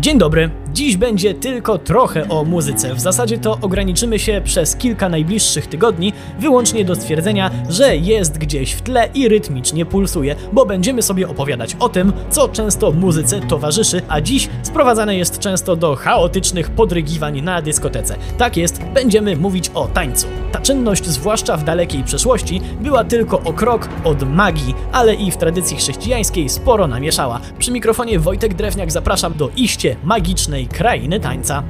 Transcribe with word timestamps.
Dzień 0.00 0.18
dobry. 0.18 0.50
Dziś 0.72 0.96
będzie 0.96 1.34
tylko 1.34 1.78
trochę 1.78 2.28
o 2.28 2.44
muzyce. 2.44 2.94
W 2.94 3.00
zasadzie 3.00 3.38
to 3.38 3.58
ograniczymy 3.62 4.18
się 4.18 4.40
przez 4.44 4.76
kilka 4.76 5.08
najbliższych 5.08 5.66
tygodni 5.66 6.12
wyłącznie 6.38 6.84
do 6.84 6.94
stwierdzenia, 6.94 7.50
że 7.68 7.96
jest 7.96 8.38
gdzieś 8.38 8.72
w 8.72 8.82
tle 8.82 9.08
i 9.14 9.28
rytmicznie 9.28 9.86
pulsuje, 9.86 10.36
bo 10.52 10.66
będziemy 10.66 11.02
sobie 11.02 11.28
opowiadać 11.28 11.76
o 11.80 11.88
tym, 11.88 12.12
co 12.30 12.48
często 12.48 12.92
muzyce 12.92 13.40
towarzyszy, 13.40 14.02
a 14.08 14.20
dziś 14.20 14.48
sprowadzane 14.62 15.16
jest 15.16 15.38
często 15.38 15.76
do 15.76 15.96
chaotycznych 15.96 16.70
podrygiwań 16.70 17.42
na 17.42 17.62
dyskotece. 17.62 18.16
Tak 18.38 18.56
jest, 18.56 18.84
będziemy 18.94 19.36
mówić 19.36 19.70
o 19.74 19.86
tańcu. 19.86 20.26
Ta 20.52 20.60
czynność, 20.60 21.06
zwłaszcza 21.06 21.56
w 21.56 21.64
dalekiej 21.64 22.04
przeszłości, 22.04 22.60
była 22.80 23.04
tylko 23.04 23.40
o 23.40 23.52
krok 23.52 23.88
od 24.04 24.22
magii, 24.22 24.74
ale 24.92 25.14
i 25.14 25.30
w 25.30 25.36
tradycji 25.36 25.76
chrześcijańskiej 25.76 26.48
sporo 26.48 26.86
namieszała. 26.86 27.40
Przy 27.58 27.70
mikrofonie 27.72 28.18
Wojtek 28.18 28.54
Drewniak 28.54 28.92
zapraszam 28.92 29.34
do 29.34 29.50
iście 29.56 29.96
magicznej 30.04 30.57
krainy 30.66 31.20
tańca. 31.20 31.62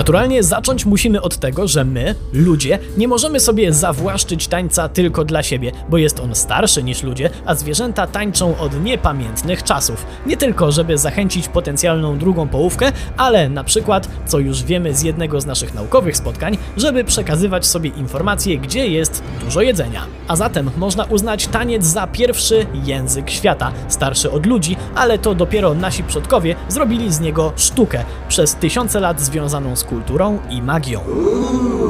Naturalnie 0.00 0.42
zacząć 0.42 0.86
musimy 0.86 1.22
od 1.22 1.36
tego, 1.36 1.68
że 1.68 1.84
my, 1.84 2.14
ludzie, 2.32 2.78
nie 2.96 3.08
możemy 3.08 3.40
sobie 3.40 3.72
zawłaszczyć 3.72 4.48
tańca 4.48 4.88
tylko 4.88 5.24
dla 5.24 5.42
siebie, 5.42 5.72
bo 5.88 5.98
jest 5.98 6.20
on 6.20 6.34
starszy 6.34 6.82
niż 6.82 7.02
ludzie, 7.02 7.30
a 7.46 7.54
zwierzęta 7.54 8.06
tańczą 8.06 8.58
od 8.58 8.84
niepamiętnych 8.84 9.62
czasów. 9.62 10.06
Nie 10.26 10.36
tylko, 10.36 10.72
żeby 10.72 10.98
zachęcić 10.98 11.48
potencjalną 11.48 12.18
drugą 12.18 12.48
połówkę, 12.48 12.92
ale 13.16 13.48
na 13.48 13.64
przykład, 13.64 14.08
co 14.26 14.38
już 14.38 14.62
wiemy 14.62 14.94
z 14.94 15.02
jednego 15.02 15.40
z 15.40 15.46
naszych 15.46 15.74
naukowych 15.74 16.16
spotkań, 16.16 16.58
żeby 16.76 17.04
przekazywać 17.04 17.66
sobie 17.66 17.90
informacje, 17.90 18.58
gdzie 18.58 18.86
jest 18.86 19.22
dużo 19.44 19.60
jedzenia. 19.60 20.06
A 20.28 20.36
zatem 20.36 20.70
można 20.76 21.04
uznać 21.04 21.46
taniec 21.46 21.84
za 21.84 22.06
pierwszy 22.06 22.66
język 22.84 23.30
świata, 23.30 23.72
starszy 23.88 24.30
od 24.30 24.46
ludzi, 24.46 24.76
ale 24.94 25.18
to 25.18 25.34
dopiero 25.34 25.74
nasi 25.74 26.04
przodkowie 26.04 26.54
zrobili 26.68 27.12
z 27.12 27.20
niego 27.20 27.52
sztukę, 27.56 28.04
przez 28.28 28.54
tysiące 28.54 29.00
lat 29.00 29.20
związaną 29.20 29.76
z 29.76 29.89
kulturą 29.90 30.38
i 30.50 30.62
magią. 30.62 31.00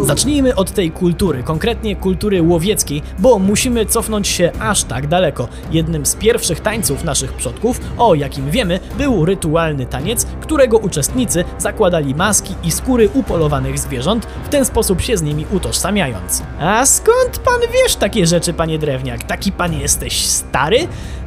Zacznijmy 0.02 0.54
od 0.54 0.70
tej 0.70 0.90
kultury, 0.90 1.42
konkretnie 1.42 1.96
kultury 1.96 2.42
łowieckiej, 2.42 3.02
bo 3.18 3.38
musimy 3.38 3.86
cofnąć 3.86 4.28
się 4.28 4.52
aż 4.60 4.84
tak 4.84 5.06
daleko. 5.06 5.48
Jednym 5.70 6.06
z 6.06 6.14
pierwszych 6.14 6.60
tańców 6.60 7.04
naszych 7.04 7.32
przodków, 7.32 7.80
o 7.98 8.14
jakim 8.14 8.50
wiemy, 8.50 8.80
był 8.98 9.24
rytualny 9.24 9.86
taniec, 9.86 10.26
którego 10.40 10.78
uczestnicy 10.78 11.44
zakładali 11.58 12.14
maski 12.14 12.54
i 12.64 12.70
skóry 12.70 13.08
upolowanych 13.14 13.78
zwierząt, 13.78 14.26
w 14.44 14.48
ten 14.48 14.64
sposób 14.64 15.00
się 15.00 15.16
z 15.16 15.22
nimi 15.22 15.46
utożsamiając. 15.52 16.42
A 16.60 16.86
skąd 16.86 17.38
pan 17.44 17.60
wiesz 17.72 17.96
takie 17.96 18.26
rzeczy, 18.26 18.52
panie 18.52 18.78
Drewniak? 18.78 19.22
Taki 19.22 19.52
pan 19.52 19.80
jesteś 19.80 20.26
stary? 20.26 20.78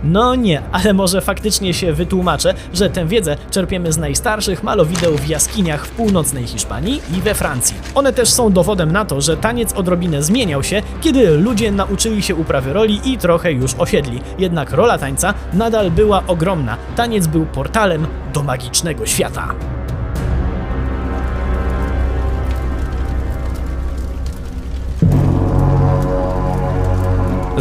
No 0.03 0.35
nie, 0.35 0.61
ale 0.71 0.93
może 0.93 1.21
faktycznie 1.21 1.73
się 1.73 1.93
wytłumaczę, 1.93 2.53
że 2.73 2.89
tę 2.89 3.05
wiedzę 3.05 3.37
czerpiemy 3.51 3.93
z 3.93 3.97
najstarszych 3.97 4.63
malowideł 4.63 5.17
w 5.17 5.27
jaskiniach 5.27 5.87
w 5.87 5.89
północnej 5.89 6.47
Hiszpanii 6.53 7.01
i 7.17 7.21
we 7.21 7.35
Francji. 7.35 7.75
One 7.95 8.13
też 8.13 8.29
są 8.29 8.51
dowodem 8.51 8.91
na 8.91 9.05
to, 9.05 9.21
że 9.21 9.37
taniec 9.37 9.73
odrobinę 9.73 10.23
zmieniał 10.23 10.63
się, 10.63 10.81
kiedy 11.01 11.37
ludzie 11.37 11.71
nauczyli 11.71 12.23
się 12.23 12.35
uprawy 12.35 12.73
roli 12.73 13.01
i 13.05 13.17
trochę 13.17 13.51
już 13.51 13.73
osiedli. 13.77 14.21
Jednak 14.39 14.71
rola 14.71 14.97
tańca 14.97 15.33
nadal 15.53 15.91
była 15.91 16.23
ogromna. 16.27 16.77
Taniec 16.95 17.27
był 17.27 17.45
portalem 17.45 18.07
do 18.33 18.43
magicznego 18.43 19.05
świata. 19.05 19.55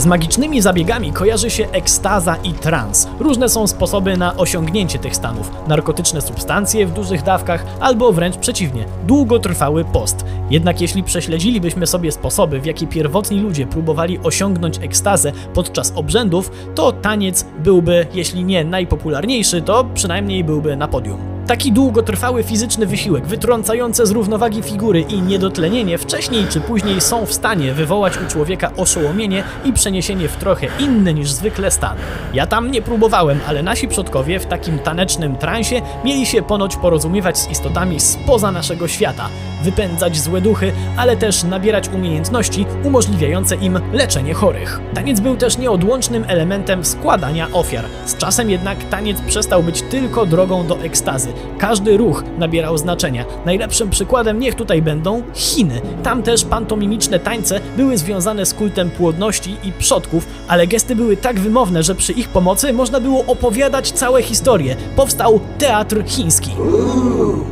Z 0.03 0.07
magicznymi 0.07 0.61
zabiegami 0.61 1.13
kojarzy 1.13 1.51
się 1.51 1.71
ekstaza 1.71 2.37
i 2.37 2.53
trans. 2.53 3.09
Różne 3.19 3.49
są 3.49 3.67
sposoby 3.67 4.17
na 4.17 4.37
osiągnięcie 4.37 4.99
tych 4.99 5.17
stanów. 5.17 5.51
Narkotyczne 5.69 6.21
substancje 6.21 6.87
w 6.87 6.93
dużych 6.93 7.23
dawkach, 7.23 7.65
albo 7.81 8.13
wręcz 8.13 8.37
przeciwnie, 8.37 8.85
długotrwały 9.07 9.85
post. 9.85 10.25
Jednak 10.51 10.81
jeśli 10.81 11.03
prześledzilibyśmy 11.03 11.87
sobie 11.87 12.13
sposoby, 12.13 12.61
w 12.61 12.67
jaki 12.67 12.87
pierwotni 12.87 13.41
ludzie 13.41 13.67
próbowali 13.67 14.19
osiągnąć 14.23 14.79
ekstazę 14.79 15.33
podczas 15.55 15.93
obrzędów, 15.97 16.51
to 16.75 16.93
taniec 16.93 17.47
byłby, 17.59 18.07
jeśli 18.15 18.45
nie 18.45 18.65
najpopularniejszy, 18.65 19.63
to 19.63 19.85
przynajmniej 19.95 20.45
byłby 20.45 20.77
na 20.77 20.89
podium. 20.89 21.32
Taki 21.53 21.73
długotrwały 21.73 22.43
fizyczny 22.43 22.87
wysiłek, 22.87 23.27
wytrącające 23.27 24.07
z 24.07 24.11
równowagi 24.11 24.63
figury 24.63 25.01
i 25.01 25.23
niedotlenienie 25.23 25.99
wcześniej 25.99 26.47
czy 26.51 26.61
później 26.61 27.01
są 27.01 27.27
w 27.27 27.33
stanie 27.33 27.73
wywołać 27.73 28.13
u 28.17 28.31
człowieka 28.31 28.71
oszołomienie 28.77 29.45
i 29.65 29.73
przeniesienie 29.73 30.29
w 30.29 30.37
trochę 30.37 30.67
inny 30.79 31.15
niż 31.15 31.31
zwykle 31.31 31.71
stan. 31.71 31.97
Ja 32.35 32.47
tam 32.47 32.71
nie 32.71 32.83
próbowałem, 32.83 33.41
ale 33.47 33.63
nasi 33.63 33.89
przodkowie 33.89 34.41
w 34.41 34.47
takim 34.47 34.79
tanecznym 34.79 35.37
transie 35.37 35.83
mieli 36.05 36.27
się 36.27 36.43
ponoć 36.43 36.77
porozumiewać 36.77 37.39
z 37.39 37.51
istotami 37.51 38.01
spoza 38.01 38.53
naszego 38.53 38.89
świata, 38.89 39.29
wypędzać 39.63 40.21
złe 40.21 40.41
duchy, 40.41 40.73
ale 40.97 41.17
też 41.17 41.43
nabierać 41.43 41.89
umiejętności 41.89 42.67
umożliwiające 42.85 43.57
im 43.57 43.81
leczenie 43.93 44.35
chorych. 44.35 44.81
Taniec 44.95 45.21
był 45.21 45.37
też 45.37 45.59
nieodłącznym 45.59 46.25
elementem 46.29 46.85
składania 46.85 47.49
ofiar. 47.53 47.85
Z 48.07 48.17
czasem 48.17 48.51
jednak 48.51 48.85
taniec 48.85 49.21
przestał 49.21 49.63
być 49.63 49.83
tylko 49.83 50.27
drogą 50.27 50.67
do 50.67 50.79
ekstazy. 50.79 51.33
Każdy 51.59 51.97
ruch 51.97 52.25
nabierał 52.39 52.79
znaczenia. 52.79 53.25
Najlepszym 53.45 53.91
przykładem 53.91 54.41
niech 54.41 54.55
tutaj 54.55 54.83
będą 54.83 55.23
Chiny. 55.35 55.81
Tam 56.03 56.23
też 56.23 56.45
pantomimiczne 56.45 57.19
tańce 57.19 57.61
były 57.77 57.99
związane 57.99 58.47
z 58.47 58.55
kultem 58.55 58.91
płodności 58.91 59.57
i 59.65 59.73
przodków, 59.73 60.27
ale 60.49 60.67
gesty 60.67 60.97
były 60.97 61.17
tak 61.17 61.41
wymowne, 61.41 61.83
że 61.83 61.95
przy 61.95 62.13
ich 62.13 62.29
pomocy 62.29 62.73
można 62.73 63.01
było 63.01 63.25
opowiadać 63.27 63.93
całe 63.93 64.23
historie. 64.23 64.77
Powstał 64.97 65.41
teatr 65.59 66.03
chiński. 66.07 66.51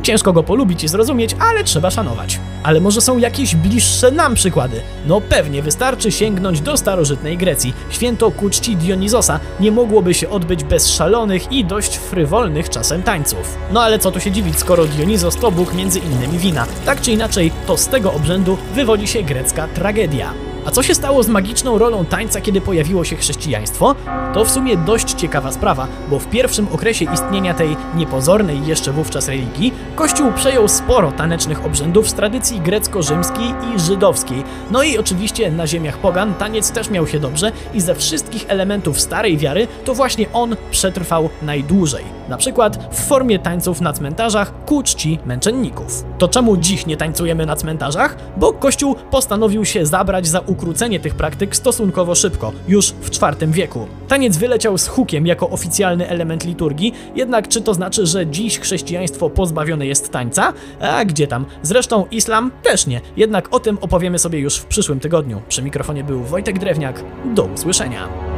Ciężko 0.03 0.33
go 0.33 0.43
polubić 0.43 0.83
i 0.83 0.87
zrozumieć, 0.87 1.35
ale 1.39 1.63
trzeba 1.63 1.91
szanować. 1.91 2.39
Ale 2.63 2.79
może 2.79 3.01
są 3.01 3.17
jakieś 3.17 3.55
bliższe 3.55 4.11
nam 4.11 4.35
przykłady? 4.35 4.81
No 5.07 5.21
pewnie, 5.21 5.61
wystarczy 5.61 6.11
sięgnąć 6.11 6.61
do 6.61 6.77
starożytnej 6.77 7.37
Grecji. 7.37 7.73
Święto 7.89 8.31
ku 8.31 8.49
czci 8.49 8.75
Dionizosa 8.75 9.39
nie 9.59 9.71
mogłoby 9.71 10.13
się 10.13 10.29
odbyć 10.29 10.63
bez 10.63 10.87
szalonych 10.89 11.51
i 11.51 11.65
dość 11.65 11.97
frywolnych 11.97 12.69
czasem 12.69 13.03
tańców. 13.03 13.57
No 13.73 13.81
ale 13.81 13.99
co 13.99 14.11
tu 14.11 14.19
się 14.19 14.31
dziwić, 14.31 14.59
skoro 14.59 14.85
Dionizos 14.85 15.35
to 15.35 15.51
bóg 15.51 15.73
między 15.73 15.99
innymi 15.99 16.37
wina. 16.37 16.65
Tak 16.85 17.01
czy 17.01 17.11
inaczej, 17.11 17.51
to 17.67 17.77
z 17.77 17.87
tego 17.87 18.13
obrzędu 18.13 18.57
wywodzi 18.73 19.07
się 19.07 19.23
grecka 19.23 19.67
tragedia. 19.67 20.33
A 20.65 20.71
co 20.71 20.83
się 20.83 20.95
stało 20.95 21.23
z 21.23 21.27
magiczną 21.27 21.77
rolą 21.77 22.05
tańca, 22.05 22.41
kiedy 22.41 22.61
pojawiło 22.61 23.03
się 23.03 23.15
chrześcijaństwo? 23.15 23.95
To 24.33 24.45
w 24.45 24.51
sumie 24.51 24.77
dość 24.77 25.13
ciekawa 25.13 25.51
sprawa, 25.51 25.87
bo 26.09 26.19
w 26.19 26.27
pierwszym 26.27 26.67
okresie 26.67 27.05
istnienia 27.13 27.53
tej 27.53 27.77
niepozornej 27.95 28.65
jeszcze 28.65 28.91
wówczas 28.91 29.27
religii, 29.27 29.73
Kościół 29.95 30.31
przejął 30.31 30.67
sporo 30.67 31.11
tanecznych 31.11 31.65
obrzędów 31.65 32.09
z 32.09 32.13
tradycji 32.13 32.61
grecko-rzymskiej 32.61 33.47
i 33.75 33.79
żydowskiej. 33.79 34.43
No 34.71 34.83
i 34.83 34.97
oczywiście 34.97 35.51
na 35.51 35.67
ziemiach 35.67 35.97
pogan 35.97 36.33
taniec 36.33 36.71
też 36.71 36.89
miał 36.89 37.07
się 37.07 37.19
dobrze 37.19 37.51
i 37.73 37.81
ze 37.81 37.95
wszystkich 37.95 38.45
elementów 38.47 39.01
starej 39.01 39.37
wiary 39.37 39.67
to 39.85 39.93
właśnie 39.93 40.31
on 40.33 40.55
przetrwał 40.71 41.29
najdłużej. 41.41 42.20
Na 42.31 42.37
przykład 42.37 42.95
w 42.95 42.99
formie 42.99 43.39
tańców 43.39 43.81
na 43.81 43.93
cmentarzach 43.93 44.65
ku 44.65 44.83
czci 44.83 45.19
męczenników. 45.25 46.03
To 46.17 46.27
czemu 46.27 46.57
dziś 46.57 46.85
nie 46.85 46.97
tańcujemy 46.97 47.45
na 47.45 47.55
cmentarzach? 47.55 48.17
Bo 48.37 48.53
Kościół 48.53 48.95
postanowił 49.11 49.65
się 49.65 49.85
zabrać 49.85 50.27
za 50.27 50.39
ukrócenie 50.39 50.99
tych 50.99 51.15
praktyk 51.15 51.55
stosunkowo 51.55 52.15
szybko, 52.15 52.51
już 52.67 52.91
w 52.91 53.09
IV 53.15 53.47
wieku. 53.47 53.87
Taniec 54.07 54.37
wyleciał 54.37 54.77
z 54.77 54.87
hukiem 54.87 55.27
jako 55.27 55.49
oficjalny 55.49 56.09
element 56.09 56.45
liturgii, 56.45 56.93
jednak 57.15 57.47
czy 57.47 57.61
to 57.61 57.73
znaczy, 57.73 58.05
że 58.05 58.27
dziś 58.27 58.59
chrześcijaństwo 58.59 59.29
pozbawione 59.29 59.85
jest 59.85 60.11
tańca? 60.11 60.53
A 60.81 61.05
gdzie 61.05 61.27
tam? 61.27 61.45
Zresztą 61.63 62.05
islam 62.11 62.51
też 62.63 62.87
nie, 62.87 63.01
jednak 63.17 63.53
o 63.53 63.59
tym 63.59 63.77
opowiemy 63.81 64.19
sobie 64.19 64.39
już 64.39 64.57
w 64.57 64.65
przyszłym 64.65 64.99
tygodniu. 64.99 65.41
Przy 65.49 65.61
mikrofonie 65.61 66.03
był 66.03 66.23
Wojtek 66.23 66.59
Drewniak. 66.59 67.03
Do 67.25 67.43
usłyszenia. 67.43 68.30